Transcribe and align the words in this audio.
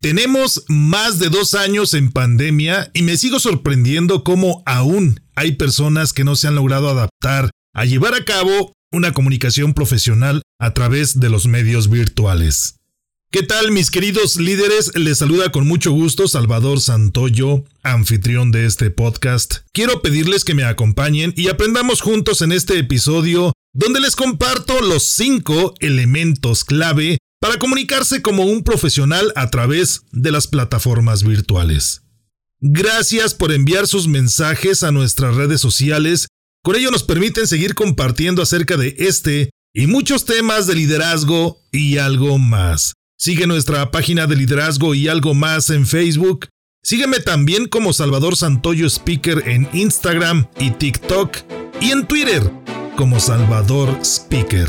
Tenemos 0.00 0.64
más 0.68 1.18
de 1.18 1.28
dos 1.28 1.54
años 1.54 1.92
en 1.92 2.12
pandemia 2.12 2.88
y 2.94 3.02
me 3.02 3.16
sigo 3.16 3.40
sorprendiendo 3.40 4.22
cómo 4.22 4.62
aún 4.64 5.20
hay 5.34 5.52
personas 5.52 6.12
que 6.12 6.22
no 6.22 6.36
se 6.36 6.46
han 6.46 6.54
logrado 6.54 6.88
adaptar 6.88 7.50
a 7.74 7.84
llevar 7.84 8.14
a 8.14 8.24
cabo 8.24 8.72
una 8.92 9.12
comunicación 9.12 9.74
profesional 9.74 10.42
a 10.60 10.72
través 10.72 11.18
de 11.18 11.28
los 11.28 11.48
medios 11.48 11.90
virtuales. 11.90 12.76
¿Qué 13.32 13.42
tal 13.42 13.72
mis 13.72 13.90
queridos 13.90 14.36
líderes? 14.36 14.96
Les 14.96 15.18
saluda 15.18 15.50
con 15.50 15.66
mucho 15.66 15.90
gusto 15.90 16.28
Salvador 16.28 16.80
Santoyo, 16.80 17.64
anfitrión 17.82 18.52
de 18.52 18.66
este 18.66 18.92
podcast. 18.92 19.56
Quiero 19.72 20.00
pedirles 20.00 20.44
que 20.44 20.54
me 20.54 20.62
acompañen 20.62 21.34
y 21.36 21.48
aprendamos 21.48 22.02
juntos 22.02 22.40
en 22.40 22.52
este 22.52 22.78
episodio 22.78 23.52
donde 23.74 24.00
les 24.00 24.14
comparto 24.14 24.80
los 24.80 25.02
cinco 25.02 25.74
elementos 25.80 26.64
clave 26.64 27.18
para 27.40 27.58
comunicarse 27.58 28.22
como 28.22 28.44
un 28.44 28.62
profesional 28.62 29.32
a 29.36 29.50
través 29.50 30.02
de 30.12 30.32
las 30.32 30.46
plataformas 30.46 31.22
virtuales. 31.22 32.02
Gracias 32.60 33.34
por 33.34 33.52
enviar 33.52 33.86
sus 33.86 34.08
mensajes 34.08 34.82
a 34.82 34.90
nuestras 34.90 35.36
redes 35.36 35.60
sociales, 35.60 36.26
con 36.62 36.74
ello 36.74 36.90
nos 36.90 37.04
permiten 37.04 37.46
seguir 37.46 37.74
compartiendo 37.74 38.42
acerca 38.42 38.76
de 38.76 38.96
este 38.98 39.50
y 39.72 39.86
muchos 39.86 40.24
temas 40.24 40.66
de 40.66 40.74
liderazgo 40.74 41.60
y 41.70 41.98
algo 41.98 42.38
más. 42.38 42.94
Sigue 43.16 43.46
nuestra 43.46 43.90
página 43.90 44.26
de 44.26 44.36
liderazgo 44.36 44.94
y 44.94 45.08
algo 45.08 45.34
más 45.34 45.70
en 45.70 45.86
Facebook. 45.86 46.48
Sígueme 46.82 47.20
también 47.20 47.66
como 47.66 47.92
Salvador 47.92 48.36
Santoyo 48.36 48.86
Speaker 48.86 49.44
en 49.46 49.68
Instagram 49.72 50.48
y 50.58 50.70
TikTok 50.70 51.36
y 51.80 51.90
en 51.90 52.06
Twitter 52.06 52.50
como 52.96 53.20
Salvador 53.20 53.98
Speaker. 54.02 54.68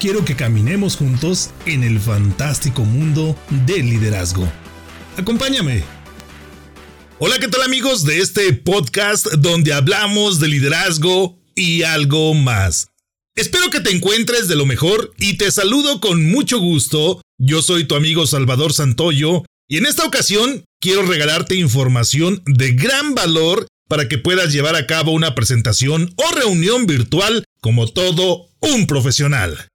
quiero 0.00 0.24
que 0.24 0.34
caminemos 0.34 0.96
juntos 0.96 1.50
en 1.66 1.84
el 1.84 2.00
fantástico 2.00 2.84
mundo 2.84 3.36
del 3.66 3.90
liderazgo. 3.90 4.50
Acompáñame. 5.18 5.84
Hola, 7.18 7.38
¿qué 7.38 7.48
tal 7.48 7.62
amigos 7.62 8.04
de 8.04 8.18
este 8.18 8.54
podcast 8.54 9.26
donde 9.34 9.74
hablamos 9.74 10.40
de 10.40 10.48
liderazgo 10.48 11.38
y 11.54 11.82
algo 11.82 12.32
más? 12.32 12.88
Espero 13.36 13.68
que 13.68 13.80
te 13.80 13.90
encuentres 13.90 14.48
de 14.48 14.56
lo 14.56 14.64
mejor 14.64 15.12
y 15.18 15.36
te 15.36 15.50
saludo 15.50 16.00
con 16.00 16.24
mucho 16.30 16.58
gusto. 16.58 17.20
Yo 17.38 17.60
soy 17.60 17.84
tu 17.84 17.94
amigo 17.94 18.26
Salvador 18.26 18.72
Santoyo 18.72 19.44
y 19.68 19.76
en 19.76 19.84
esta 19.84 20.06
ocasión 20.06 20.64
quiero 20.80 21.02
regalarte 21.02 21.56
información 21.56 22.42
de 22.46 22.72
gran 22.72 23.14
valor 23.14 23.66
para 23.86 24.08
que 24.08 24.16
puedas 24.16 24.50
llevar 24.50 24.76
a 24.76 24.86
cabo 24.86 25.12
una 25.12 25.34
presentación 25.34 26.14
o 26.16 26.34
reunión 26.34 26.86
virtual 26.86 27.44
como 27.60 27.86
todo 27.86 28.46
un 28.60 28.86
profesional. 28.86 29.69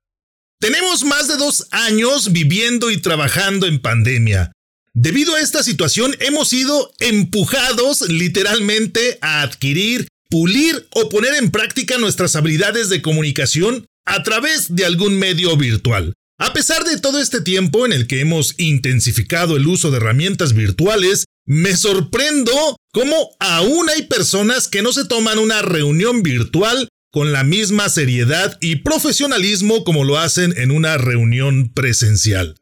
Tenemos 0.60 1.04
más 1.04 1.28
de 1.28 1.36
dos 1.38 1.68
años 1.72 2.32
viviendo 2.32 2.90
y 2.90 2.98
trabajando 2.98 3.68
en 3.68 3.80
pandemia. 3.80 4.52
Debido 4.94 5.36
a 5.36 5.42
esta 5.42 5.62
situación 5.62 6.16
hemos 6.20 6.50
sido 6.50 6.94
empujados 7.00 8.08
literalmente 8.10 9.18
a 9.22 9.42
adquirir, 9.42 10.08
pulir 10.30 10.88
o 10.92 11.10
poner 11.10 11.36
en 11.36 11.52
práctica 11.52 11.98
nuestras 11.98 12.36
habilidades 12.38 12.90
de 12.90 13.02
comunicación 13.02 13.86
a 14.06 14.24
través 14.24 14.74
de 14.74 14.86
algún 14.86 15.20
medio 15.20 15.58
virtual. 15.58 16.14
A 16.38 16.54
pesar 16.54 16.84
de 16.86 17.00
todo 17.00 17.20
este 17.20 17.42
tiempo 17.42 17.86
en 17.86 17.92
el 17.92 18.08
que 18.08 18.22
hemos 18.22 18.56
intensificado 18.58 19.58
el 19.58 19.68
uso 19.68 19.92
de 19.92 19.98
herramientas 19.98 20.54
virtuales, 20.54 21.26
me 21.46 21.76
sorprendo 21.76 22.78
cómo 22.94 23.36
aún 23.40 23.90
hay 23.90 24.04
personas 24.04 24.68
que 24.68 24.82
no 24.82 24.94
se 24.94 25.06
toman 25.06 25.40
una 25.40 25.62
reunión 25.62 26.24
virtual 26.24 26.88
con 27.16 27.32
la 27.32 27.46
misma 27.46 27.88
seriedad 27.88 28.58
y 28.60 28.76
profesionalismo 28.76 29.86
como 29.86 30.04
lo 30.04 30.18
hacen 30.18 30.54
en 30.58 30.70
una 30.70 30.98
reunión 30.98 31.72
presencial. 31.74 32.58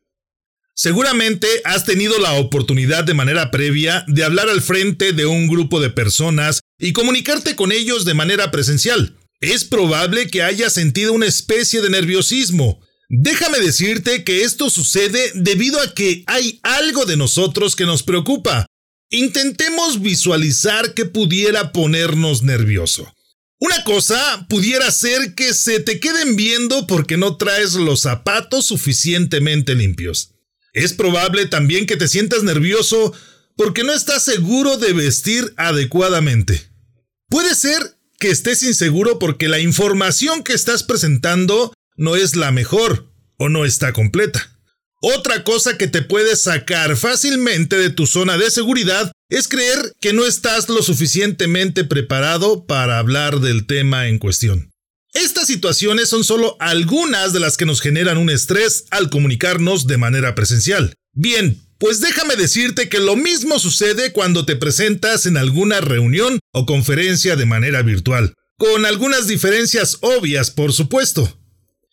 Seguramente 0.76 1.48
has 1.66 1.86
tenido 1.86 2.20
la 2.20 2.34
oportunidad 2.34 3.04
de 3.04 3.16
manera 3.16 3.50
previa 3.50 4.06
de 4.08 4.24
hablar 4.24 4.50
al 4.50 4.62
frente 4.62 5.12
de 5.12 5.26
un 5.26 5.48
grupo 5.48 5.82
de 5.82 5.90
personas 5.90 6.60
y 6.78 6.94
comunicarte 6.94 7.56
con 7.56 7.72
ellos 7.72 8.06
de 8.06 8.14
manera 8.14 8.52
presencial. 8.52 9.18
Es 9.42 9.64
probable 9.66 10.28
que 10.28 10.44
hayas 10.44 10.74
sentido 10.74 11.14
una 11.14 11.26
especie 11.26 11.82
de 11.82 11.90
nerviosismo. 11.90 12.80
Déjame 13.10 13.60
decirte 13.60 14.24
que 14.24 14.44
esto 14.44 14.70
sucede 14.70 15.32
debido 15.34 15.82
a 15.82 15.96
que 15.96 16.24
hay 16.28 16.60
algo 16.62 17.06
de 17.06 17.18
nosotros 17.18 17.76
que 17.76 17.88
nos 17.88 18.04
preocupa. 18.04 18.68
Intentemos 19.10 20.00
visualizar 20.00 20.94
que 20.94 21.06
pudiera 21.06 21.72
ponernos 21.72 22.44
nervioso. 22.44 23.12
Una 23.66 23.82
cosa 23.86 24.46
pudiera 24.50 24.92
ser 24.92 25.36
que 25.36 25.54
se 25.54 25.80
te 25.80 26.02
queden 26.02 26.36
viendo 26.36 26.86
porque 26.86 27.16
no 27.16 27.38
traes 27.38 27.76
los 27.76 28.02
zapatos 28.02 28.66
suficientemente 28.66 29.74
limpios. 29.74 30.34
Es 30.74 30.92
probable 30.92 31.46
también 31.46 31.86
que 31.86 31.96
te 31.96 32.10
sientas 32.10 32.44
nervioso 32.44 33.14
porque 33.56 33.86
no 33.86 33.94
estás 33.94 34.26
seguro 34.26 34.76
de 34.76 34.92
vestir 34.92 35.54
adecuadamente. 35.56 36.62
Puede 37.30 37.56
ser 37.56 37.98
que 38.20 38.32
estés 38.32 38.64
inseguro 38.64 39.18
porque 39.18 39.48
la 39.48 39.60
información 39.60 40.44
que 40.44 40.52
estás 40.52 40.84
presentando 40.84 41.74
no 41.96 42.18
es 42.18 42.36
la 42.36 42.52
mejor 42.52 43.14
o 43.38 43.48
no 43.48 43.64
está 43.64 43.94
completa. 43.94 44.53
Otra 45.06 45.44
cosa 45.44 45.78
que 45.78 45.90
te 45.90 46.02
puede 46.02 46.38
sacar 46.38 46.96
fácilmente 46.96 47.76
de 47.76 47.90
tu 47.90 48.08
zona 48.08 48.38
de 48.38 48.50
seguridad 48.50 49.12
es 49.30 49.50
creer 49.50 49.92
que 50.00 50.14
no 50.14 50.26
estás 50.26 50.70
lo 50.70 50.82
suficientemente 50.82 51.84
preparado 51.84 52.66
para 52.66 53.00
hablar 53.00 53.42
del 53.42 53.66
tema 53.66 54.08
en 54.08 54.18
cuestión. 54.18 54.72
Estas 55.14 55.48
situaciones 55.48 56.08
son 56.08 56.24
solo 56.24 56.56
algunas 56.62 57.34
de 57.34 57.42
las 57.42 57.58
que 57.58 57.66
nos 57.66 57.82
generan 57.82 58.18
un 58.18 58.30
estrés 58.30 58.86
al 58.92 59.10
comunicarnos 59.10 59.88
de 59.88 59.98
manera 59.98 60.36
presencial. 60.36 60.94
Bien, 61.12 61.62
pues 61.80 62.00
déjame 62.00 62.38
decirte 62.38 62.88
que 62.88 63.00
lo 63.00 63.18
mismo 63.18 63.60
sucede 63.60 64.14
cuando 64.14 64.46
te 64.46 64.56
presentas 64.56 65.26
en 65.26 65.36
alguna 65.36 65.82
reunión 65.82 66.40
o 66.54 66.66
conferencia 66.66 67.36
de 67.36 67.46
manera 67.46 67.82
virtual, 67.82 68.36
con 68.58 68.86
algunas 68.86 69.28
diferencias 69.28 69.98
obvias, 70.00 70.50
por 70.50 70.72
supuesto. 70.72 71.43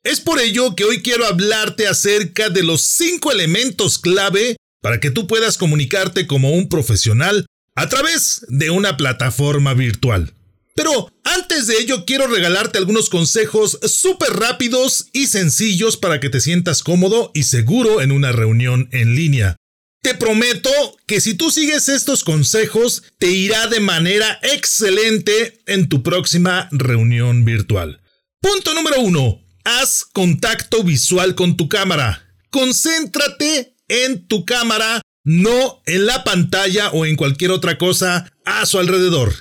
Es 0.03 0.21
por 0.21 0.41
ello 0.41 0.75
que 0.75 0.84
hoy 0.84 1.03
quiero 1.03 1.27
hablarte 1.27 1.87
acerca 1.87 2.49
de 2.49 2.62
los 2.62 2.81
cinco 2.81 3.33
elementos 3.33 3.99
clave 3.99 4.56
para 4.81 4.99
que 4.99 5.11
tú 5.11 5.27
puedas 5.27 5.59
comunicarte 5.59 6.26
como 6.26 6.52
un 6.52 6.70
profesional 6.70 7.44
a 7.75 7.88
través 7.88 8.47
de 8.49 8.70
una 8.70 8.97
plataforma 8.97 9.75
virtual. 9.75 10.32
Pero 10.75 11.12
antes 11.25 11.67
de 11.67 11.76
ello 11.79 12.06
quiero 12.06 12.29
regalarte 12.29 12.79
algunos 12.79 13.11
consejos 13.11 13.79
súper 13.82 14.31
rápidos 14.31 15.08
y 15.12 15.26
sencillos 15.26 15.99
para 15.99 16.19
que 16.19 16.31
te 16.31 16.41
sientas 16.41 16.82
cómodo 16.82 17.31
y 17.35 17.43
seguro 17.43 18.00
en 18.00 18.12
una 18.12 18.32
reunión 18.32 18.88
en 18.93 19.14
línea. 19.14 19.56
Te 20.03 20.14
prometo 20.14 20.70
que 21.06 21.20
si 21.20 21.35
tú 21.35 21.50
sigues 21.50 21.91
estos 21.91 22.25
consejos 22.25 23.03
te 23.19 23.31
irá 23.31 23.67
de 23.67 23.81
manera 23.81 24.38
excelente 24.43 25.61
en 25.67 25.91
tu 25.91 26.03
próxima 26.03 26.70
reunión 26.73 27.44
virtual. 27.44 28.00
Punto 28.41 28.73
número 28.73 29.03
1. 29.03 29.39
Haz 29.64 30.04
contacto 30.04 30.82
visual 30.82 31.34
con 31.34 31.56
tu 31.56 31.68
cámara. 31.68 32.34
Concéntrate 32.50 33.76
en 33.88 34.26
tu 34.26 34.44
cámara, 34.44 35.02
no 35.24 35.82
en 35.86 36.06
la 36.06 36.24
pantalla 36.24 36.90
o 36.90 37.06
en 37.06 37.16
cualquier 37.16 37.50
otra 37.50 37.78
cosa 37.78 38.32
a 38.44 38.64
su 38.66 38.78
alrededor. 38.78 39.34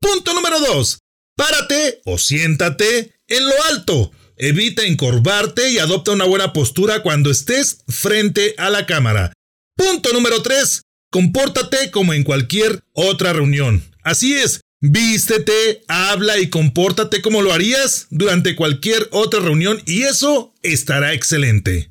Punto 0.00 0.34
número 0.34 0.58
2. 0.60 0.98
Párate 1.36 2.00
o 2.04 2.18
siéntate 2.18 3.14
en 3.28 3.48
lo 3.48 3.54
alto. 3.70 4.12
Evita 4.36 4.82
encorvarte 4.82 5.70
y 5.70 5.78
adopta 5.78 6.10
una 6.10 6.24
buena 6.24 6.52
postura 6.52 7.02
cuando 7.02 7.30
estés 7.30 7.84
frente 7.86 8.54
a 8.58 8.70
la 8.70 8.86
cámara. 8.86 9.32
Punto 9.76 10.12
número 10.12 10.42
3. 10.42 10.82
Compórtate 11.10 11.90
como 11.90 12.14
en 12.14 12.24
cualquier 12.24 12.82
otra 12.92 13.32
reunión. 13.32 13.84
Así 14.02 14.34
es, 14.34 14.61
vístete, 14.82 15.84
habla 15.88 16.38
y 16.38 16.50
compórtate 16.50 17.22
como 17.22 17.40
lo 17.40 17.52
harías 17.52 18.08
durante 18.10 18.54
cualquier 18.56 19.08
otra 19.12 19.40
reunión 19.40 19.80
y 19.86 20.02
eso 20.02 20.52
estará 20.62 21.14
excelente. 21.14 21.90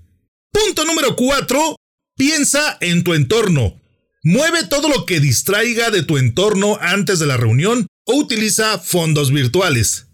Punto 0.52 0.86
número 0.86 1.16
4. 1.16 1.76
Piensa 2.18 2.78
en 2.82 3.04
tu 3.04 3.14
entorno. 3.14 3.82
Mueve 4.24 4.66
todo 4.66 4.90
lo 4.90 5.06
que 5.06 5.20
distraiga 5.20 5.90
de 5.90 6.04
tu 6.04 6.18
entorno 6.18 6.78
antes 6.82 7.18
de 7.18 7.26
la 7.26 7.38
reunión 7.38 7.88
o 8.06 8.16
utiliza 8.16 8.78
fondos 8.78 9.32
virtuales. 9.32 10.08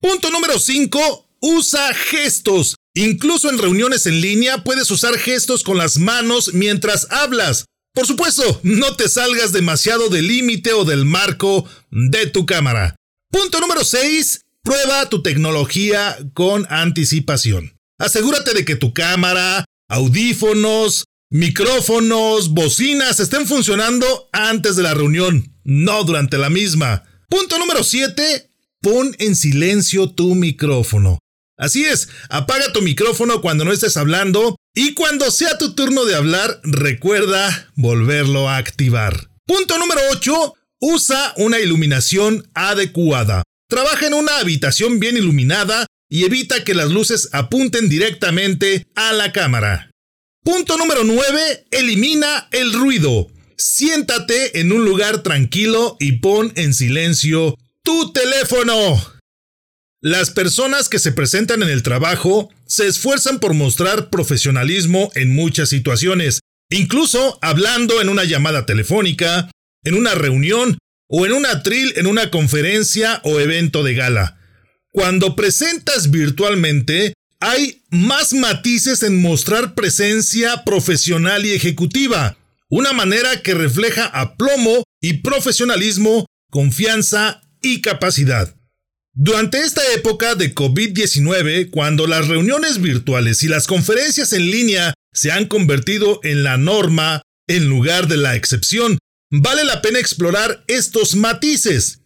Punto 0.00 0.30
número 0.30 0.58
5. 0.58 1.36
Usa 1.40 1.94
gestos. 1.94 2.76
Incluso 2.94 3.48
en 3.48 3.58
reuniones 3.58 4.06
en 4.06 4.20
línea 4.20 4.62
puedes 4.64 4.90
usar 4.90 5.18
gestos 5.18 5.62
con 5.62 5.78
las 5.78 5.98
manos 5.98 6.52
mientras 6.52 7.10
hablas. 7.10 7.64
Por 7.98 8.06
supuesto, 8.06 8.60
no 8.62 8.94
te 8.94 9.08
salgas 9.08 9.50
demasiado 9.50 10.08
del 10.08 10.28
límite 10.28 10.72
o 10.72 10.84
del 10.84 11.04
marco 11.04 11.68
de 11.90 12.28
tu 12.28 12.46
cámara. 12.46 12.94
Punto 13.28 13.58
número 13.58 13.82
6. 13.82 14.42
Prueba 14.62 15.08
tu 15.08 15.20
tecnología 15.20 16.16
con 16.32 16.64
anticipación. 16.70 17.76
Asegúrate 17.98 18.54
de 18.54 18.64
que 18.64 18.76
tu 18.76 18.94
cámara, 18.94 19.64
audífonos, 19.88 21.06
micrófonos, 21.28 22.50
bocinas 22.50 23.18
estén 23.18 23.48
funcionando 23.48 24.28
antes 24.32 24.76
de 24.76 24.84
la 24.84 24.94
reunión, 24.94 25.56
no 25.64 26.04
durante 26.04 26.38
la 26.38 26.50
misma. 26.50 27.02
Punto 27.28 27.58
número 27.58 27.82
7. 27.82 28.48
Pon 28.80 29.16
en 29.18 29.34
silencio 29.34 30.08
tu 30.08 30.36
micrófono. 30.36 31.18
Así 31.56 31.84
es, 31.84 32.08
apaga 32.30 32.72
tu 32.72 32.80
micrófono 32.80 33.40
cuando 33.40 33.64
no 33.64 33.72
estés 33.72 33.96
hablando 33.96 34.54
y 34.80 34.94
cuando 34.94 35.32
sea 35.32 35.58
tu 35.58 35.74
turno 35.74 36.04
de 36.04 36.14
hablar, 36.14 36.60
recuerda 36.62 37.68
volverlo 37.74 38.48
a 38.48 38.58
activar. 38.58 39.28
Punto 39.44 39.76
número 39.76 40.00
8. 40.12 40.54
Usa 40.78 41.34
una 41.36 41.58
iluminación 41.58 42.48
adecuada. 42.54 43.42
Trabaja 43.68 44.06
en 44.06 44.14
una 44.14 44.38
habitación 44.38 45.00
bien 45.00 45.16
iluminada 45.16 45.84
y 46.08 46.26
evita 46.26 46.62
que 46.62 46.74
las 46.74 46.90
luces 46.90 47.28
apunten 47.32 47.88
directamente 47.88 48.86
a 48.94 49.12
la 49.14 49.32
cámara. 49.32 49.90
Punto 50.44 50.76
número 50.78 51.02
9. 51.02 51.64
Elimina 51.72 52.46
el 52.52 52.72
ruido. 52.72 53.26
Siéntate 53.56 54.60
en 54.60 54.70
un 54.70 54.84
lugar 54.84 55.24
tranquilo 55.24 55.96
y 55.98 56.20
pon 56.20 56.52
en 56.54 56.72
silencio 56.72 57.58
tu 57.82 58.12
teléfono. 58.12 59.17
Las 60.08 60.30
personas 60.30 60.88
que 60.88 60.98
se 60.98 61.12
presentan 61.12 61.62
en 61.62 61.68
el 61.68 61.82
trabajo 61.82 62.48
se 62.64 62.86
esfuerzan 62.86 63.40
por 63.40 63.52
mostrar 63.52 64.08
profesionalismo 64.08 65.12
en 65.14 65.34
muchas 65.34 65.68
situaciones, 65.68 66.40
incluso 66.70 67.38
hablando 67.42 68.00
en 68.00 68.08
una 68.08 68.24
llamada 68.24 68.64
telefónica, 68.64 69.50
en 69.84 69.92
una 69.92 70.14
reunión 70.14 70.78
o 71.10 71.26
en 71.26 71.32
un 71.34 71.44
atril 71.44 71.92
en 71.96 72.06
una 72.06 72.30
conferencia 72.30 73.20
o 73.22 73.38
evento 73.38 73.82
de 73.82 73.92
gala. 73.92 74.38
Cuando 74.92 75.36
presentas 75.36 76.10
virtualmente, 76.10 77.12
hay 77.38 77.82
más 77.90 78.32
matices 78.32 79.02
en 79.02 79.20
mostrar 79.20 79.74
presencia 79.74 80.64
profesional 80.64 81.44
y 81.44 81.52
ejecutiva, 81.52 82.38
una 82.70 82.94
manera 82.94 83.42
que 83.42 83.52
refleja 83.52 84.06
aplomo 84.06 84.84
y 85.02 85.18
profesionalismo, 85.18 86.24
confianza 86.50 87.42
y 87.60 87.82
capacidad. 87.82 88.57
Durante 89.20 89.58
esta 89.58 89.82
época 89.94 90.36
de 90.36 90.54
COVID-19, 90.54 91.70
cuando 91.70 92.06
las 92.06 92.28
reuniones 92.28 92.80
virtuales 92.80 93.42
y 93.42 93.48
las 93.48 93.66
conferencias 93.66 94.32
en 94.32 94.48
línea 94.48 94.94
se 95.12 95.32
han 95.32 95.46
convertido 95.46 96.20
en 96.22 96.44
la 96.44 96.56
norma 96.56 97.22
en 97.48 97.68
lugar 97.68 98.06
de 98.06 98.16
la 98.16 98.36
excepción, 98.36 98.96
vale 99.32 99.64
la 99.64 99.82
pena 99.82 99.98
explorar 99.98 100.62
estos 100.68 101.16
matices. 101.16 102.02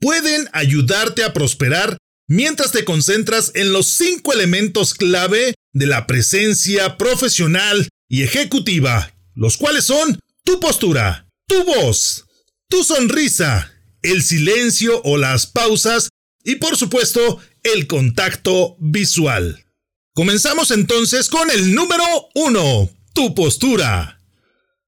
Pueden 0.00 0.48
ayudarte 0.52 1.22
a 1.22 1.32
prosperar 1.32 1.96
mientras 2.26 2.72
te 2.72 2.84
concentras 2.84 3.52
en 3.54 3.72
los 3.72 3.86
cinco 3.86 4.32
elementos 4.32 4.94
clave 4.94 5.54
de 5.72 5.86
la 5.86 6.08
presencia 6.08 6.96
profesional 6.96 7.88
y 8.08 8.24
ejecutiva, 8.24 9.14
los 9.36 9.58
cuales 9.58 9.84
son 9.84 10.18
tu 10.42 10.58
postura, 10.58 11.28
tu 11.46 11.62
voz, 11.62 12.24
tu 12.68 12.82
sonrisa, 12.82 13.72
el 14.02 14.24
silencio 14.24 15.00
o 15.04 15.18
las 15.18 15.46
pausas 15.46 16.08
y 16.48 16.56
por 16.56 16.78
supuesto 16.78 17.40
el 17.62 17.86
contacto 17.86 18.74
visual. 18.80 19.66
Comenzamos 20.14 20.70
entonces 20.70 21.28
con 21.28 21.50
el 21.50 21.74
número 21.74 22.02
1, 22.34 22.90
tu 23.12 23.34
postura. 23.34 24.18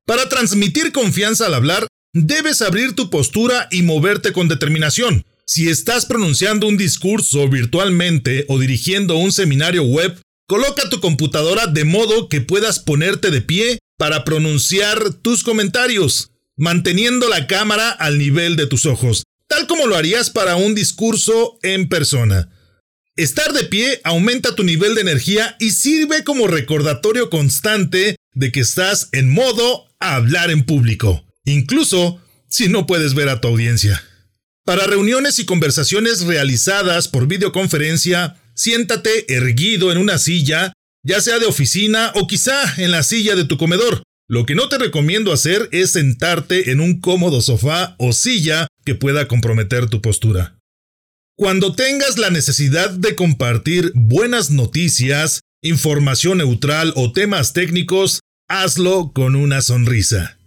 Para 0.07 0.31
transmitir 0.31 0.91
confianza 0.91 1.45
al 1.45 1.53
hablar, 1.53 1.87
debes 2.15 2.63
abrir 2.63 2.95
tu 2.95 3.11
postura 3.11 3.69
y 3.71 3.83
moverte 3.83 4.33
con 4.33 4.49
determinación. 4.49 5.27
Si 5.45 5.69
estás 5.69 6.07
pronunciando 6.07 6.67
un 6.67 6.79
discurso 6.79 7.47
virtualmente 7.51 8.47
o 8.49 8.59
dirigiendo 8.59 9.19
un 9.19 9.31
seminario 9.31 9.83
web, 9.83 10.19
coloca 10.49 10.89
tu 10.89 10.99
computadora 11.01 11.67
de 11.67 11.85
modo 11.85 12.31
que 12.31 12.41
puedas 12.41 12.79
ponerte 12.79 13.31
de 13.31 13.43
pie 13.43 13.81
para 13.99 14.25
pronunciar 14.25 15.13
tus 15.13 15.45
comentarios, 15.45 16.31
manteniendo 16.57 17.29
la 17.29 17.47
cámara 17.47 17.91
al 17.91 18.17
nivel 18.17 18.57
de 18.57 18.67
tus 18.67 18.87
ojos 18.87 19.25
tal 19.51 19.67
como 19.67 19.89
lo 19.89 19.97
harías 19.97 20.31
para 20.31 20.55
un 20.55 20.77
discurso 20.77 21.59
en 21.63 21.89
persona. 21.89 22.49
Estar 23.17 23.53
de 23.53 23.65
pie 23.65 24.01
aumenta 24.05 24.55
tu 24.55 24.63
nivel 24.63 24.95
de 24.95 25.01
energía 25.01 25.57
y 25.59 25.73
sirve 25.73 26.23
como 26.23 26.47
recordatorio 26.47 27.29
constante 27.31 28.15
de 28.33 28.53
que 28.53 28.61
estás 28.61 29.09
en 29.11 29.29
modo 29.29 29.89
hablar 29.99 30.53
en 30.53 30.65
público, 30.65 31.27
incluso 31.45 32.23
si 32.49 32.69
no 32.69 32.87
puedes 32.87 33.15
ver 33.15 33.29
a 33.29 33.41
tu 33.41 33.49
audiencia. 33.49 34.03
Para 34.65 34.87
reuniones 34.87 35.41
y 35.41 35.47
conversaciones 35.47 36.23
realizadas 36.23 37.09
por 37.09 37.27
videoconferencia, 37.27 38.37
siéntate 38.55 39.35
erguido 39.35 39.91
en 39.91 39.99
una 39.99 40.19
silla, 40.19 40.73
ya 41.03 41.21
sea 41.21 41.41
de 41.41 41.47
oficina 41.47 42.13
o 42.15 42.29
quizá 42.29 42.81
en 42.81 42.93
la 42.93 43.03
silla 43.03 43.35
de 43.35 43.45
tu 43.45 43.59
comedor. 43.59 44.05
Lo 44.31 44.47
que 44.47 44.55
no 44.55 44.69
te 44.69 44.79
recomiendo 44.79 45.33
hacer 45.33 45.69
es 45.73 45.91
sentarte 45.91 46.71
en 46.71 46.79
un 46.79 47.01
cómodo 47.01 47.41
sofá 47.41 47.97
o 47.99 48.13
silla 48.13 48.69
que 48.85 48.95
pueda 48.95 49.27
comprometer 49.27 49.89
tu 49.89 50.01
postura. 50.01 50.57
Cuando 51.37 51.75
tengas 51.75 52.17
la 52.17 52.31
necesidad 52.31 52.91
de 52.91 53.17
compartir 53.17 53.91
buenas 53.97 54.53
noticias, 54.53 55.41
información 55.63 56.39
neutral 56.39 56.93
o 56.95 57.13
temas 57.13 57.55
técnicos, 57.55 58.21
hazlo 58.49 59.11
con 59.13 59.35
una 59.35 59.63
sonrisa. 59.63 60.39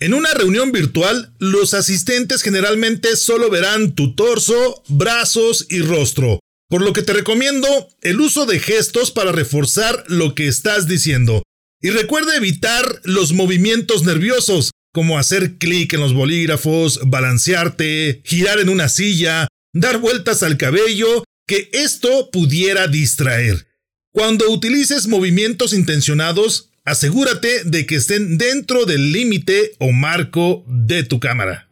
En 0.00 0.14
una 0.14 0.34
reunión 0.34 0.72
virtual, 0.72 1.32
los 1.38 1.74
asistentes 1.74 2.42
generalmente 2.42 3.14
solo 3.14 3.50
verán 3.50 3.94
tu 3.94 4.16
torso, 4.16 4.82
brazos 4.88 5.68
y 5.70 5.78
rostro, 5.78 6.40
por 6.68 6.82
lo 6.82 6.92
que 6.92 7.02
te 7.02 7.12
recomiendo 7.12 7.68
el 8.00 8.20
uso 8.20 8.46
de 8.46 8.58
gestos 8.58 9.12
para 9.12 9.30
reforzar 9.30 10.02
lo 10.08 10.34
que 10.34 10.48
estás 10.48 10.88
diciendo, 10.88 11.41
y 11.82 11.90
recuerda 11.90 12.36
evitar 12.36 13.00
los 13.04 13.32
movimientos 13.32 14.04
nerviosos, 14.04 14.70
como 14.92 15.18
hacer 15.18 15.58
clic 15.58 15.92
en 15.94 16.00
los 16.00 16.14
bolígrafos, 16.14 17.00
balancearte, 17.04 18.22
girar 18.24 18.60
en 18.60 18.68
una 18.68 18.88
silla, 18.88 19.48
dar 19.72 19.98
vueltas 19.98 20.42
al 20.42 20.56
cabello, 20.56 21.24
que 21.46 21.68
esto 21.72 22.30
pudiera 22.30 22.86
distraer. 22.86 23.66
Cuando 24.12 24.50
utilices 24.50 25.08
movimientos 25.08 25.72
intencionados, 25.72 26.70
asegúrate 26.84 27.64
de 27.64 27.84
que 27.86 27.96
estén 27.96 28.38
dentro 28.38 28.84
del 28.84 29.12
límite 29.12 29.74
o 29.78 29.90
marco 29.90 30.64
de 30.68 31.02
tu 31.02 31.18
cámara. 31.18 31.68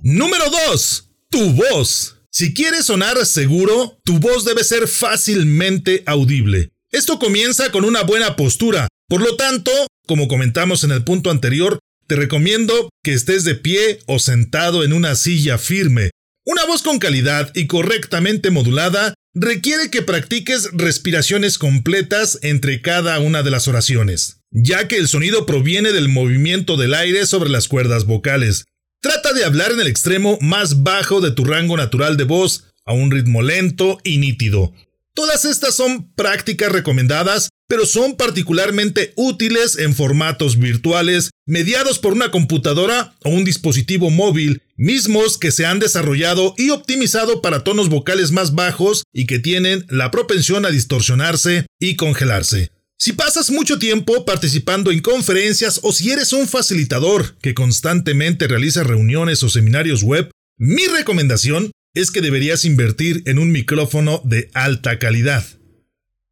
Número 0.00 0.44
2. 0.68 1.10
Tu 1.30 1.52
voz. 1.52 2.16
Si 2.30 2.52
quieres 2.52 2.86
sonar 2.86 3.24
seguro, 3.24 3.98
tu 4.04 4.18
voz 4.18 4.44
debe 4.44 4.62
ser 4.62 4.88
fácilmente 4.88 6.02
audible. 6.06 6.70
Esto 6.90 7.18
comienza 7.18 7.70
con 7.70 7.84
una 7.84 8.02
buena 8.02 8.36
postura, 8.36 8.88
por 9.08 9.22
lo 9.22 9.36
tanto, 9.36 9.70
como 10.06 10.28
comentamos 10.28 10.84
en 10.84 10.90
el 10.90 11.02
punto 11.02 11.30
anterior, 11.30 11.78
te 12.06 12.16
recomiendo 12.16 12.90
que 13.02 13.14
estés 13.14 13.44
de 13.44 13.54
pie 13.54 14.00
o 14.06 14.18
sentado 14.18 14.84
en 14.84 14.92
una 14.92 15.14
silla 15.14 15.58
firme. 15.58 16.10
Una 16.44 16.64
voz 16.66 16.82
con 16.82 16.98
calidad 16.98 17.50
y 17.54 17.66
correctamente 17.66 18.50
modulada 18.50 19.14
requiere 19.34 19.90
que 19.90 20.02
practiques 20.02 20.70
respiraciones 20.72 21.58
completas 21.58 22.38
entre 22.42 22.80
cada 22.80 23.18
una 23.20 23.42
de 23.42 23.50
las 23.50 23.68
oraciones, 23.68 24.40
ya 24.50 24.88
que 24.88 24.96
el 24.96 25.08
sonido 25.08 25.46
proviene 25.46 25.92
del 25.92 26.08
movimiento 26.08 26.76
del 26.76 26.94
aire 26.94 27.26
sobre 27.26 27.50
las 27.50 27.68
cuerdas 27.68 28.04
vocales. 28.04 28.64
Trata 29.00 29.32
de 29.32 29.44
hablar 29.44 29.72
en 29.72 29.80
el 29.80 29.86
extremo 29.86 30.38
más 30.40 30.82
bajo 30.82 31.20
de 31.20 31.30
tu 31.30 31.44
rango 31.44 31.76
natural 31.76 32.16
de 32.16 32.24
voz, 32.24 32.64
a 32.84 32.94
un 32.94 33.10
ritmo 33.10 33.42
lento 33.42 33.98
y 34.02 34.16
nítido. 34.16 34.72
Todas 35.14 35.44
estas 35.44 35.74
son 35.74 36.12
prácticas 36.14 36.72
recomendadas 36.72 37.50
pero 37.68 37.86
son 37.86 38.16
particularmente 38.16 39.12
útiles 39.14 39.78
en 39.78 39.94
formatos 39.94 40.58
virtuales 40.58 41.30
mediados 41.46 41.98
por 41.98 42.14
una 42.14 42.30
computadora 42.30 43.14
o 43.24 43.30
un 43.30 43.44
dispositivo 43.44 44.10
móvil, 44.10 44.62
mismos 44.76 45.38
que 45.38 45.52
se 45.52 45.66
han 45.66 45.78
desarrollado 45.78 46.54
y 46.56 46.70
optimizado 46.70 47.42
para 47.42 47.64
tonos 47.64 47.88
vocales 47.90 48.32
más 48.32 48.54
bajos 48.54 49.04
y 49.12 49.26
que 49.26 49.38
tienen 49.38 49.84
la 49.88 50.10
propensión 50.10 50.64
a 50.64 50.70
distorsionarse 50.70 51.66
y 51.78 51.96
congelarse. 51.96 52.70
Si 53.00 53.12
pasas 53.12 53.50
mucho 53.50 53.78
tiempo 53.78 54.24
participando 54.24 54.90
en 54.90 55.00
conferencias 55.00 55.78
o 55.82 55.92
si 55.92 56.10
eres 56.10 56.32
un 56.32 56.48
facilitador 56.48 57.36
que 57.38 57.54
constantemente 57.54 58.48
realiza 58.48 58.82
reuniones 58.82 59.42
o 59.42 59.48
seminarios 59.48 60.02
web, 60.02 60.30
mi 60.56 60.86
recomendación 60.86 61.70
es 61.94 62.10
que 62.10 62.20
deberías 62.20 62.64
invertir 62.64 63.22
en 63.26 63.38
un 63.38 63.52
micrófono 63.52 64.20
de 64.24 64.50
alta 64.52 64.98
calidad. 64.98 65.44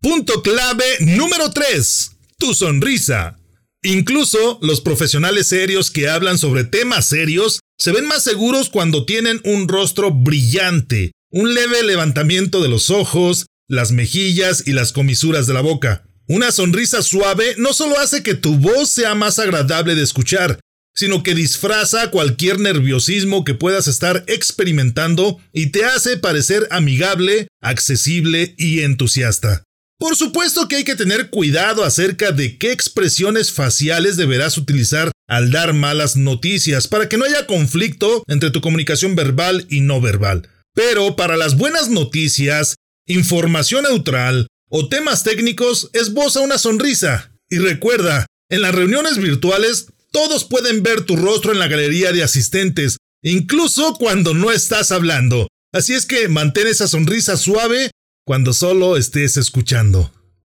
Punto 0.00 0.42
clave 0.42 0.84
número 1.00 1.50
3. 1.50 2.10
Tu 2.38 2.54
sonrisa. 2.54 3.38
Incluso 3.82 4.58
los 4.62 4.80
profesionales 4.80 5.48
serios 5.48 5.90
que 5.90 6.08
hablan 6.08 6.38
sobre 6.38 6.64
temas 6.64 7.08
serios 7.08 7.60
se 7.78 7.92
ven 7.92 8.06
más 8.06 8.22
seguros 8.22 8.68
cuando 8.68 9.04
tienen 9.04 9.40
un 9.44 9.68
rostro 9.68 10.10
brillante, 10.10 11.12
un 11.30 11.54
leve 11.54 11.82
levantamiento 11.82 12.62
de 12.62 12.68
los 12.68 12.90
ojos, 12.90 13.46
las 13.68 13.92
mejillas 13.92 14.64
y 14.66 14.72
las 14.72 14.92
comisuras 14.92 15.46
de 15.46 15.54
la 15.54 15.60
boca. 15.60 16.06
Una 16.28 16.52
sonrisa 16.52 17.02
suave 17.02 17.54
no 17.58 17.72
solo 17.72 17.98
hace 17.98 18.22
que 18.22 18.34
tu 18.34 18.56
voz 18.56 18.90
sea 18.90 19.14
más 19.14 19.38
agradable 19.38 19.94
de 19.94 20.02
escuchar, 20.02 20.60
sino 20.94 21.22
que 21.22 21.34
disfraza 21.34 22.10
cualquier 22.10 22.58
nerviosismo 22.58 23.44
que 23.44 23.54
puedas 23.54 23.86
estar 23.86 24.24
experimentando 24.26 25.38
y 25.52 25.66
te 25.66 25.84
hace 25.84 26.16
parecer 26.16 26.66
amigable, 26.70 27.48
accesible 27.60 28.54
y 28.56 28.80
entusiasta. 28.80 29.65
Por 29.98 30.14
supuesto 30.14 30.68
que 30.68 30.76
hay 30.76 30.84
que 30.84 30.94
tener 30.94 31.30
cuidado 31.30 31.82
acerca 31.82 32.30
de 32.30 32.58
qué 32.58 32.70
expresiones 32.70 33.50
faciales 33.50 34.16
deberás 34.16 34.58
utilizar 34.58 35.10
al 35.26 35.50
dar 35.50 35.72
malas 35.72 36.16
noticias 36.16 36.86
para 36.86 37.08
que 37.08 37.16
no 37.16 37.24
haya 37.24 37.46
conflicto 37.46 38.22
entre 38.28 38.50
tu 38.50 38.60
comunicación 38.60 39.16
verbal 39.16 39.66
y 39.70 39.80
no 39.80 40.02
verbal. 40.02 40.48
Pero 40.74 41.16
para 41.16 41.38
las 41.38 41.56
buenas 41.56 41.88
noticias, 41.88 42.76
información 43.06 43.84
neutral 43.84 44.48
o 44.68 44.88
temas 44.88 45.24
técnicos, 45.24 45.88
esboza 45.94 46.40
una 46.40 46.58
sonrisa. 46.58 47.32
Y 47.48 47.58
recuerda, 47.58 48.26
en 48.50 48.60
las 48.60 48.74
reuniones 48.74 49.16
virtuales 49.16 49.86
todos 50.12 50.44
pueden 50.44 50.82
ver 50.82 51.02
tu 51.02 51.16
rostro 51.16 51.52
en 51.52 51.58
la 51.58 51.68
galería 51.68 52.12
de 52.12 52.22
asistentes, 52.22 52.98
incluso 53.22 53.94
cuando 53.94 54.34
no 54.34 54.52
estás 54.52 54.92
hablando. 54.92 55.48
Así 55.72 55.94
es 55.94 56.04
que 56.04 56.28
mantén 56.28 56.66
esa 56.66 56.86
sonrisa 56.86 57.38
suave 57.38 57.90
cuando 58.26 58.52
solo 58.52 58.96
estés 58.96 59.36
escuchando. 59.36 60.12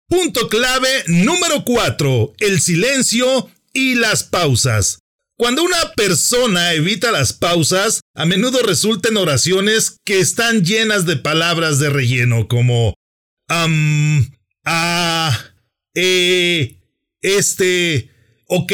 Punto 0.07 0.47
clave 0.47 1.03
número 1.07 1.65
4. 1.65 2.33
El 2.39 2.61
silencio 2.61 3.51
y 3.73 3.95
las 3.95 4.23
pausas. 4.23 4.99
Cuando 5.37 5.63
una 5.63 5.91
persona 5.95 6.73
evita 6.73 7.11
las 7.11 7.33
pausas, 7.33 7.99
a 8.15 8.25
menudo 8.25 8.63
resultan 8.63 9.17
oraciones 9.17 9.97
que 10.05 10.19
están 10.19 10.63
llenas 10.63 11.05
de 11.05 11.17
palabras 11.17 11.77
de 11.77 11.89
relleno 11.89 12.47
como 12.47 12.93
am, 13.49 14.31
ah, 14.65 15.37
eh, 15.93 16.79
este, 17.21 18.09
ok, 18.47 18.71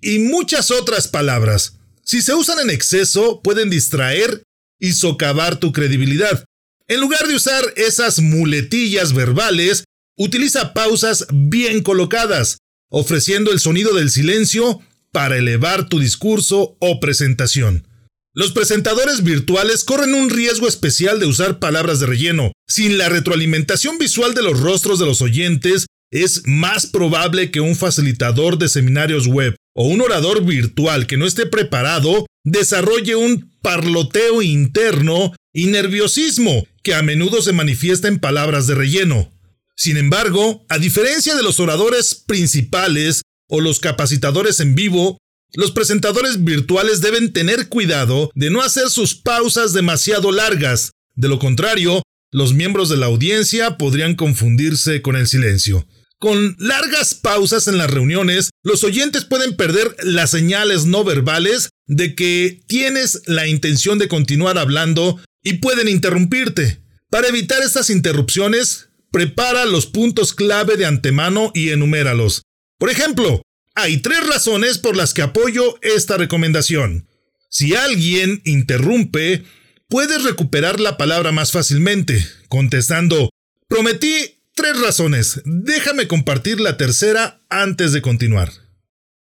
y 0.00 0.18
muchas 0.20 0.70
otras 0.70 1.06
palabras. 1.06 1.76
Si 2.02 2.22
se 2.22 2.34
usan 2.34 2.60
en 2.60 2.70
exceso, 2.70 3.42
pueden 3.42 3.68
distraer 3.68 4.42
y 4.80 4.94
socavar 4.94 5.60
tu 5.60 5.72
credibilidad. 5.72 6.46
En 6.88 7.00
lugar 7.00 7.26
de 7.26 7.34
usar 7.34 7.64
esas 7.74 8.20
muletillas 8.20 9.12
verbales, 9.12 9.84
utiliza 10.16 10.72
pausas 10.72 11.26
bien 11.32 11.82
colocadas, 11.82 12.58
ofreciendo 12.90 13.50
el 13.50 13.58
sonido 13.58 13.92
del 13.92 14.08
silencio 14.08 14.80
para 15.10 15.36
elevar 15.36 15.88
tu 15.88 15.98
discurso 15.98 16.76
o 16.78 17.00
presentación. 17.00 17.88
Los 18.34 18.52
presentadores 18.52 19.24
virtuales 19.24 19.82
corren 19.82 20.14
un 20.14 20.30
riesgo 20.30 20.68
especial 20.68 21.18
de 21.18 21.26
usar 21.26 21.58
palabras 21.58 21.98
de 21.98 22.06
relleno. 22.06 22.52
Sin 22.68 22.98
la 22.98 23.08
retroalimentación 23.08 23.98
visual 23.98 24.34
de 24.34 24.42
los 24.42 24.60
rostros 24.60 25.00
de 25.00 25.06
los 25.06 25.22
oyentes, 25.22 25.86
es 26.12 26.42
más 26.46 26.86
probable 26.86 27.50
que 27.50 27.60
un 27.60 27.74
facilitador 27.74 28.58
de 28.58 28.68
seminarios 28.68 29.26
web 29.26 29.56
o 29.74 29.88
un 29.88 30.02
orador 30.02 30.44
virtual 30.44 31.08
que 31.08 31.16
no 31.16 31.26
esté 31.26 31.46
preparado 31.46 32.26
desarrolle 32.44 33.16
un 33.16 33.50
parloteo 33.60 34.40
interno 34.40 35.34
y 35.52 35.66
nerviosismo 35.66 36.64
que 36.86 36.94
a 36.94 37.02
menudo 37.02 37.42
se 37.42 37.52
manifiesta 37.52 38.06
en 38.06 38.20
palabras 38.20 38.68
de 38.68 38.76
relleno. 38.76 39.32
Sin 39.74 39.96
embargo, 39.96 40.64
a 40.68 40.78
diferencia 40.78 41.34
de 41.34 41.42
los 41.42 41.58
oradores 41.58 42.14
principales 42.14 43.22
o 43.48 43.60
los 43.60 43.80
capacitadores 43.80 44.60
en 44.60 44.76
vivo, 44.76 45.18
los 45.54 45.72
presentadores 45.72 46.44
virtuales 46.44 47.00
deben 47.00 47.32
tener 47.32 47.68
cuidado 47.68 48.30
de 48.36 48.50
no 48.50 48.62
hacer 48.62 48.88
sus 48.88 49.16
pausas 49.16 49.72
demasiado 49.72 50.30
largas. 50.30 50.92
De 51.16 51.26
lo 51.26 51.40
contrario, 51.40 52.04
los 52.30 52.54
miembros 52.54 52.88
de 52.88 52.98
la 52.98 53.06
audiencia 53.06 53.78
podrían 53.78 54.14
confundirse 54.14 55.02
con 55.02 55.16
el 55.16 55.26
silencio. 55.26 55.88
Con 56.20 56.54
largas 56.60 57.14
pausas 57.14 57.66
en 57.66 57.78
las 57.78 57.90
reuniones, 57.90 58.50
los 58.62 58.84
oyentes 58.84 59.24
pueden 59.24 59.56
perder 59.56 59.96
las 60.04 60.30
señales 60.30 60.84
no 60.84 61.02
verbales 61.02 61.68
de 61.88 62.14
que 62.14 62.62
tienes 62.68 63.22
la 63.26 63.48
intención 63.48 63.98
de 63.98 64.06
continuar 64.06 64.56
hablando 64.56 65.20
y 65.46 65.54
pueden 65.54 65.88
interrumpirte. 65.88 66.80
Para 67.08 67.28
evitar 67.28 67.62
estas 67.62 67.88
interrupciones, 67.88 68.88
prepara 69.10 69.64
los 69.64 69.86
puntos 69.86 70.34
clave 70.34 70.76
de 70.76 70.84
antemano 70.84 71.52
y 71.54 71.70
enuméralos. 71.70 72.42
Por 72.78 72.90
ejemplo, 72.90 73.40
hay 73.74 73.98
tres 73.98 74.26
razones 74.26 74.78
por 74.78 74.96
las 74.96 75.14
que 75.14 75.22
apoyo 75.22 75.78
esta 75.80 76.16
recomendación. 76.18 77.08
Si 77.48 77.74
alguien 77.74 78.42
interrumpe, 78.44 79.44
puedes 79.88 80.24
recuperar 80.24 80.80
la 80.80 80.98
palabra 80.98 81.32
más 81.32 81.52
fácilmente, 81.52 82.26
contestando, 82.48 83.30
prometí 83.68 84.36
Tres 84.56 84.80
razones. 84.80 85.42
Déjame 85.44 86.08
compartir 86.08 86.60
la 86.60 86.78
tercera 86.78 87.42
antes 87.50 87.92
de 87.92 88.00
continuar. 88.00 88.50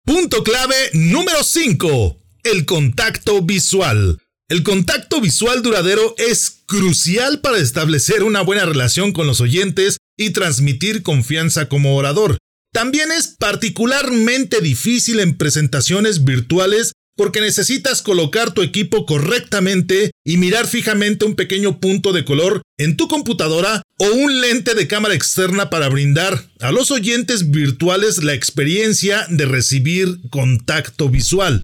Punto 0.07 0.43
clave 0.43 0.75
número 0.95 1.45
5. 1.45 2.17
El 2.45 2.65
contacto 2.65 3.43
visual. 3.43 4.19
El 4.50 4.62
contacto 4.62 5.21
visual 5.21 5.62
duradero 5.62 6.14
es 6.17 6.62
crucial 6.64 7.43
para 7.43 7.59
establecer 7.59 8.23
una 8.23 8.40
buena 8.40 8.64
relación 8.64 9.12
con 9.12 9.26
los 9.26 9.43
oyentes 9.43 9.99
y 10.17 10.31
transmitir 10.31 11.02
confianza 11.02 11.69
como 11.69 11.97
orador. 11.97 12.38
También 12.73 13.12
es 13.12 13.37
particularmente 13.38 14.62
difícil 14.62 15.21
en 15.21 15.37
presentaciones 15.37 16.25
virtuales 16.25 16.93
porque 17.14 17.43
necesitas 17.43 18.00
colocar 18.00 18.52
tu 18.52 18.62
equipo 18.62 19.05
correctamente 19.05 20.12
y 20.25 20.38
mirar 20.38 20.67
fijamente 20.67 21.26
un 21.26 21.35
pequeño 21.35 21.78
punto 21.78 22.14
de 22.14 22.25
color 22.25 22.62
en 22.78 22.97
tu 22.97 23.07
computadora 23.07 23.83
o 23.99 24.07
un 24.12 24.40
lente 24.40 24.75
de 24.75 24.88
cámara 24.88 25.14
externa 25.14 25.69
para 25.69 25.90
brindar 25.90 26.43
a 26.61 26.73
los 26.73 26.90
oyentes 26.90 27.50
virtuales 27.50 28.25
la 28.25 28.33
experiencia 28.33 29.26
de 29.28 29.45
recibir 29.45 30.21
contacto 30.31 31.11
visual. 31.11 31.62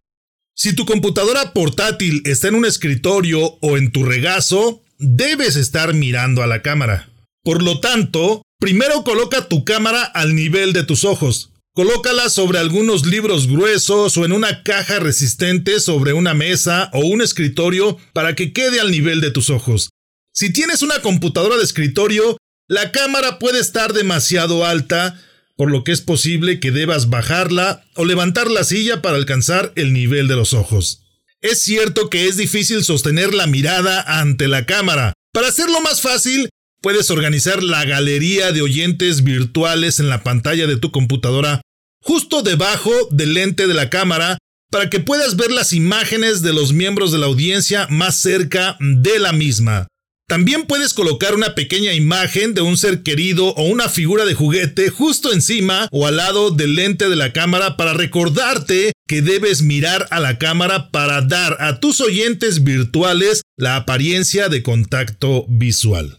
Si 0.57 0.73
tu 0.73 0.87
computadora 0.87 1.53
portátil 1.53 2.23
está 2.25 2.47
en 2.49 2.55
un 2.55 2.65
escritorio 2.65 3.59
o 3.61 3.77
en 3.77 3.91
tu 3.91 4.05
regazo, 4.05 4.83
debes 4.99 5.57
estar 5.57 5.95
mirando 5.95 6.45
a 6.45 6.47
la 6.47 6.63
cámara. 6.63 7.11
Por 7.43 7.61
lo 7.63 7.81
tanto, 7.81 8.43
primero 8.61 9.03
coloca 9.03 9.49
tu 9.49 9.65
cámara 9.65 10.05
al 10.05 10.37
nivel 10.37 10.73
de 10.73 10.85
tus 10.85 11.05
ojos. 11.05 11.51
Colócala 11.75 12.29
sobre 12.29 12.61
algunos 12.61 13.05
libros 13.05 13.49
gruesos 13.49 14.17
o 14.17 14.25
en 14.25 14.31
una 14.31 14.63
caja 14.63 15.01
resistente 15.01 15.81
sobre 15.81 16.13
una 16.13 16.33
mesa 16.33 16.89
o 16.93 17.01
un 17.01 17.21
escritorio 17.21 17.99
para 18.13 18.37
que 18.37 18.53
quede 18.53 18.79
al 18.79 18.93
nivel 18.93 19.21
de 19.21 19.33
tus 19.33 19.51
ojos. 19.51 19.91
Si 20.33 20.53
tienes 20.53 20.83
una 20.83 21.03
computadora 21.03 21.57
de 21.57 21.65
escritorio, 21.65 22.37
la 22.69 22.93
cámara 22.93 23.41
puede 23.41 23.59
estar 23.59 23.93
demasiado 23.93 24.65
alta, 24.65 25.21
por 25.57 25.71
lo 25.71 25.85
que 25.85 25.93
es 25.93 26.01
posible 26.01 26.61
que 26.61 26.71
debas 26.71 27.11
bajarla 27.11 27.85
o 27.95 28.05
levantar 28.05 28.51
la 28.51 28.65
silla 28.65 29.03
para 29.03 29.17
alcanzar 29.17 29.73
el 29.77 29.93
nivel 29.93 30.29
de 30.29 30.37
los 30.37 30.53
ojos. 30.53 31.03
Es 31.41 31.63
cierto 31.63 32.11
que 32.11 32.27
es 32.27 32.37
difícil 32.37 32.85
sostener 32.85 33.35
la 33.35 33.47
mirada 33.47 34.03
ante 34.21 34.49
la 34.49 34.67
cámara. 34.67 35.13
Para 35.33 35.49
hacerlo 35.49 35.81
más 35.81 36.01
fácil, 36.01 36.49
Puedes 36.85 37.11
organizar 37.11 37.63
la 37.63 37.83
galería 37.87 38.53
de 38.53 38.61
oyentes 38.61 39.25
virtuales 39.25 40.01
en 40.01 40.11
la 40.11 40.23
pantalla 40.23 40.67
de 40.67 40.77
tu 40.77 40.91
computadora 40.91 41.63
justo 42.03 42.43
debajo 42.43 42.91
del 43.11 43.33
lente 43.33 43.67
de 43.67 43.73
la 43.73 43.89
cámara 43.89 44.37
para 44.71 44.91
que 44.91 45.01
puedas 45.01 45.37
ver 45.37 45.51
las 45.51 45.73
imágenes 45.73 46.43
de 46.43 46.53
los 46.53 46.75
miembros 46.75 47.11
de 47.11 47.17
la 47.17 47.25
audiencia 47.25 47.87
más 47.89 48.21
cerca 48.21 48.77
de 48.81 49.19
la 49.19 49.33
misma. 49.33 49.87
También 50.27 50.67
puedes 50.67 50.95
colocar 50.95 51.35
una 51.35 51.55
pequeña 51.55 51.93
imagen 51.93 52.55
de 52.55 52.63
un 52.63 52.79
ser 52.79 53.03
querido 53.03 53.49
o 53.49 53.65
una 53.65 53.91
figura 53.91 54.25
de 54.25 54.35
juguete 54.35 54.89
justo 54.89 55.33
encima 55.33 55.87
o 55.93 56.07
al 56.07 56.17
lado 56.17 56.51
del 56.51 56.77
lente 56.77 57.11
de 57.11 57.17
la 57.17 57.33
cámara 57.33 57.77
para 57.77 57.93
recordarte 57.93 58.93
que 59.07 59.21
debes 59.21 59.61
mirar 59.61 60.09
a 60.11 60.21
la 60.21 60.39
cámara 60.39 60.91
para 60.91 61.21
dar 61.21 61.59
a 61.61 61.79
tus 61.79 62.01
oyentes 62.01 62.65
virtuales 62.65 63.43
la 63.59 63.77
apariencia 63.77 64.49
de 64.49 64.63
contacto 64.63 65.45
visual. 65.49 66.19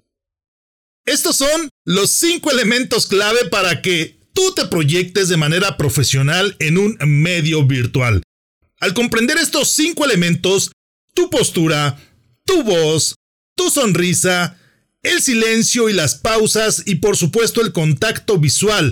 Estos 1.05 1.37
son 1.37 1.69
los 1.83 2.11
cinco 2.11 2.51
elementos 2.51 3.07
clave 3.07 3.45
para 3.49 3.81
que 3.81 4.19
tú 4.33 4.53
te 4.53 4.65
proyectes 4.65 5.29
de 5.29 5.37
manera 5.37 5.77
profesional 5.77 6.55
en 6.59 6.77
un 6.77 6.97
medio 7.05 7.65
virtual. 7.65 8.21
Al 8.79 8.93
comprender 8.93 9.37
estos 9.37 9.69
cinco 9.69 10.05
elementos, 10.05 10.71
tu 11.15 11.29
postura, 11.29 11.97
tu 12.43 12.63
voz, 12.63 13.15
tu 13.65 13.71
sonrisa, 13.71 14.57
el 15.01 15.21
silencio 15.21 15.89
y 15.89 15.93
las 15.93 16.13
pausas 16.13 16.83
y 16.85 16.95
por 16.95 17.17
supuesto 17.17 17.61
el 17.61 17.73
contacto 17.73 18.37
visual, 18.37 18.91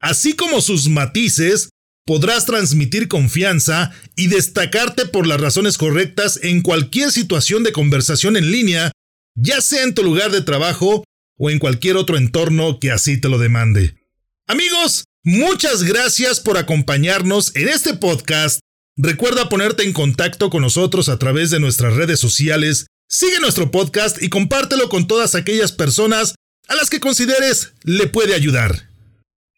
así 0.00 0.34
como 0.34 0.60
sus 0.60 0.88
matices, 0.88 1.70
podrás 2.06 2.46
transmitir 2.46 3.08
confianza 3.08 3.92
y 4.14 4.28
destacarte 4.28 5.06
por 5.06 5.26
las 5.26 5.40
razones 5.40 5.76
correctas 5.76 6.38
en 6.44 6.62
cualquier 6.62 7.10
situación 7.10 7.64
de 7.64 7.72
conversación 7.72 8.36
en 8.36 8.52
línea, 8.52 8.92
ya 9.34 9.60
sea 9.60 9.82
en 9.82 9.94
tu 9.94 10.04
lugar 10.04 10.30
de 10.30 10.42
trabajo 10.42 11.02
o 11.36 11.50
en 11.50 11.58
cualquier 11.58 11.96
otro 11.96 12.16
entorno 12.16 12.78
que 12.78 12.92
así 12.92 13.20
te 13.20 13.28
lo 13.28 13.38
demande. 13.38 13.96
Amigos, 14.46 15.02
muchas 15.24 15.82
gracias 15.82 16.38
por 16.38 16.58
acompañarnos 16.58 17.56
en 17.56 17.68
este 17.68 17.94
podcast. 17.94 18.60
Recuerda 18.96 19.48
ponerte 19.48 19.82
en 19.82 19.92
contacto 19.92 20.48
con 20.48 20.62
nosotros 20.62 21.08
a 21.08 21.18
través 21.18 21.50
de 21.50 21.58
nuestras 21.58 21.94
redes 21.94 22.20
sociales, 22.20 22.86
sigue 23.12 23.38
nuestro 23.40 23.70
podcast 23.70 24.22
y 24.22 24.30
compártelo 24.30 24.88
con 24.88 25.06
todas 25.06 25.34
aquellas 25.34 25.70
personas 25.70 26.34
a 26.66 26.74
las 26.74 26.88
que 26.88 26.98
consideres 26.98 27.74
le 27.84 28.06
puede 28.06 28.34
ayudar. 28.34 28.88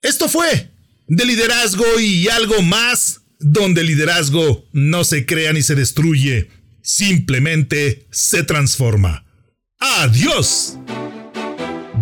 Esto 0.03 0.29
fue 0.29 0.71
de 1.07 1.25
liderazgo 1.25 1.85
y 2.01 2.29
algo 2.29 2.63
más, 2.63 3.21
donde 3.39 3.85
liderazgo 3.85 4.65
no 4.73 5.05
se 5.05 5.25
crea 5.25 5.53
ni 5.53 5.63
se 5.63 5.77
destruye, 5.77 6.51
simplemente 6.83 8.09
se 8.11 8.43
transforma. 8.43 9.25
¡Adiós! 9.79 10.77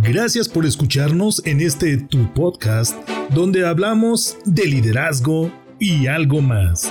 Gracias 0.02 0.48
por 0.48 0.64
escucharnos 0.64 1.42
en 1.44 1.60
este 1.60 1.98
tu 1.98 2.32
podcast, 2.32 2.96
donde 3.30 3.66
hablamos 3.66 4.38
de 4.46 4.64
liderazgo 4.64 5.52
y 5.78 6.06
algo 6.06 6.40
más. 6.40 6.90